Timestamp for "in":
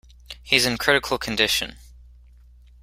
0.65-0.77